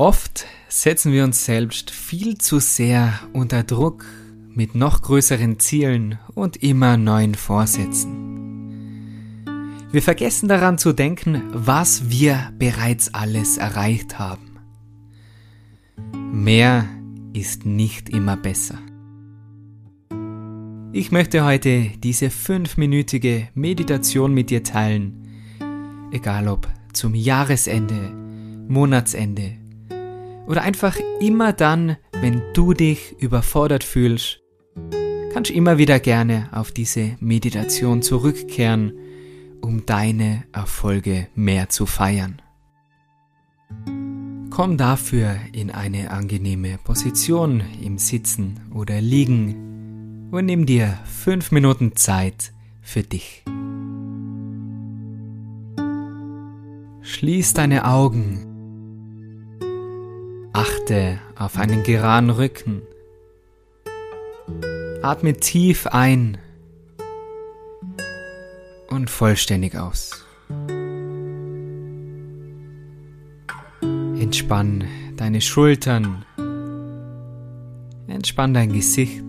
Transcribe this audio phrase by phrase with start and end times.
[0.00, 4.04] Oft setzen wir uns selbst viel zu sehr unter Druck
[4.48, 9.42] mit noch größeren Zielen und immer neuen Vorsätzen.
[9.90, 14.60] Wir vergessen daran zu denken, was wir bereits alles erreicht haben.
[16.30, 16.84] Mehr
[17.32, 18.78] ist nicht immer besser.
[20.92, 25.26] Ich möchte heute diese fünfminütige Meditation mit dir teilen,
[26.12, 28.12] egal ob zum Jahresende,
[28.68, 29.56] Monatsende
[30.48, 34.40] oder einfach immer dann, wenn du dich überfordert fühlst,
[35.32, 38.94] kannst du immer wieder gerne auf diese Meditation zurückkehren,
[39.60, 42.40] um deine Erfolge mehr zu feiern.
[44.50, 51.94] Komm dafür in eine angenehme Position im Sitzen oder Liegen und nimm dir fünf Minuten
[51.94, 53.44] Zeit für dich.
[57.02, 58.47] Schließ deine Augen
[60.88, 62.80] Achte auf einen geraden Rücken.
[65.02, 66.38] Atme tief ein
[68.88, 70.24] und vollständig aus.
[73.82, 74.84] Entspann
[75.16, 76.24] deine Schultern.
[78.06, 79.22] Entspann dein Gesicht.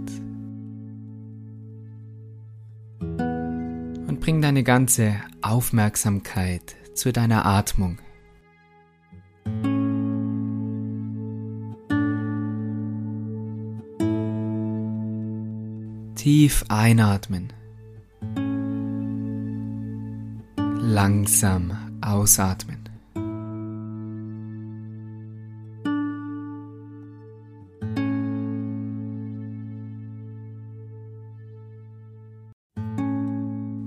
[3.01, 7.97] Und bring deine ganze Aufmerksamkeit zu deiner Atmung.
[16.29, 17.51] Tief einatmen.
[20.79, 22.77] Langsam ausatmen.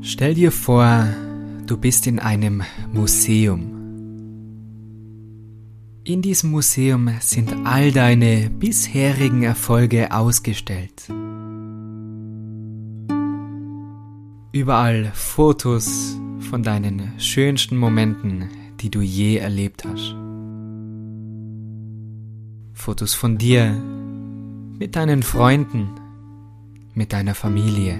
[0.00, 1.06] Stell dir vor,
[1.68, 3.60] du bist in einem Museum.
[6.02, 11.08] In diesem Museum sind all deine bisherigen Erfolge ausgestellt.
[14.54, 16.14] Überall Fotos
[16.50, 20.14] von deinen schönsten Momenten, die du je erlebt hast.
[22.74, 23.72] Fotos von dir,
[24.78, 25.88] mit deinen Freunden,
[26.92, 27.98] mit deiner Familie.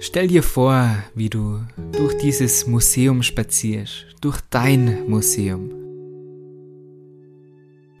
[0.00, 1.60] Stell dir vor, wie du
[1.92, 5.70] durch dieses Museum spazierst, durch dein Museum.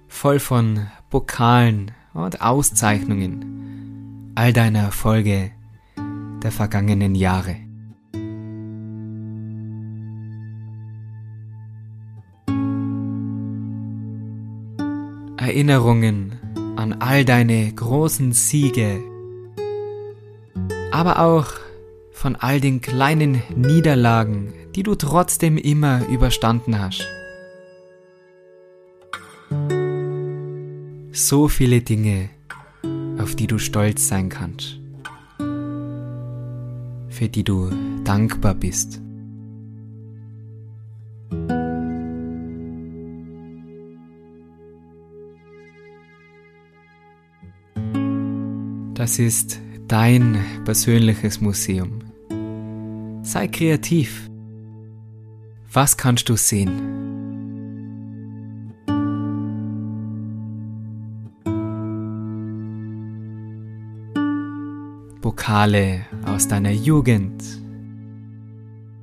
[0.06, 5.50] Voll von Pokalen und Auszeichnungen all deine Erfolge
[6.42, 7.56] der vergangenen Jahre.
[15.36, 16.38] Erinnerungen
[16.76, 19.02] an all deine großen Siege,
[20.92, 21.46] aber auch
[22.12, 27.06] von all den kleinen Niederlagen, die du trotzdem immer überstanden hast.
[31.22, 32.30] So viele Dinge,
[33.18, 34.80] auf die du stolz sein kannst,
[37.10, 37.70] für die du
[38.04, 39.02] dankbar bist.
[48.94, 51.98] Das ist dein persönliches Museum.
[53.22, 54.30] Sei kreativ.
[55.70, 57.19] Was kannst du sehen?
[65.20, 67.44] Pokale aus deiner Jugend,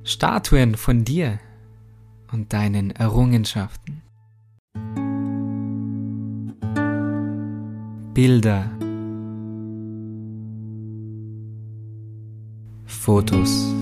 [0.02, 1.38] Statuen von dir
[2.32, 4.02] und deinen Errungenschaften,
[8.14, 8.68] Bilder,
[12.84, 13.72] Fotos,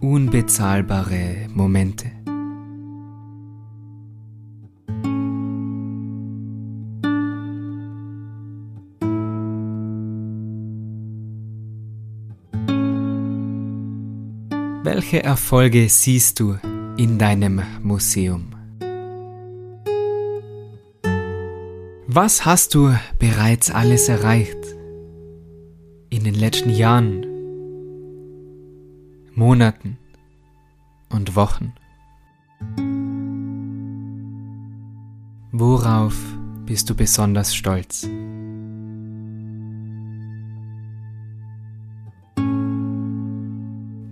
[0.00, 2.19] unbezahlbare Momente.
[14.82, 16.56] Welche Erfolge siehst du
[16.96, 18.54] in deinem Museum?
[22.06, 24.56] Was hast du bereits alles erreicht
[26.08, 27.26] in den letzten Jahren,
[29.34, 29.98] Monaten
[31.10, 31.74] und Wochen?
[35.52, 36.16] Worauf
[36.64, 38.08] bist du besonders stolz?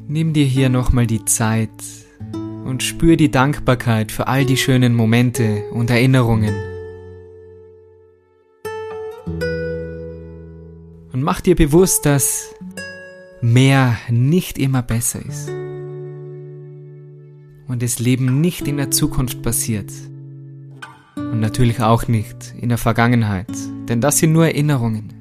[0.08, 1.70] Nimm dir hier nochmal die Zeit
[2.64, 6.54] und spür die Dankbarkeit für all die schönen Momente und Erinnerungen.
[11.12, 12.54] Und mach dir bewusst, dass
[13.40, 15.50] mehr nicht immer besser ist.
[17.68, 19.92] und das Leben nicht in der Zukunft passiert.
[21.16, 23.52] Und natürlich auch nicht in der Vergangenheit,
[23.88, 25.17] denn das sind nur Erinnerungen.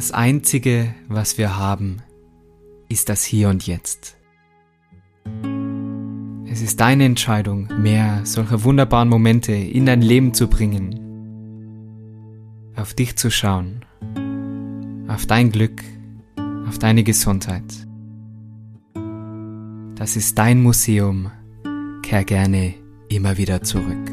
[0.00, 1.98] Das Einzige, was wir haben,
[2.88, 4.16] ist das Hier und Jetzt.
[6.50, 10.98] Es ist deine Entscheidung, mehr solcher wunderbaren Momente in dein Leben zu bringen,
[12.76, 13.84] auf dich zu schauen,
[15.06, 15.82] auf dein Glück,
[16.66, 17.86] auf deine Gesundheit.
[19.96, 21.30] Das ist dein Museum.
[22.00, 22.72] Kehr gerne
[23.10, 24.10] immer wieder zurück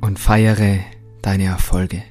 [0.00, 0.78] und feiere
[1.20, 2.02] deine Erfolge.